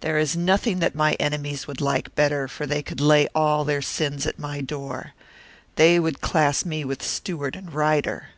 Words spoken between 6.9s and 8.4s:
Stewart and Ryder."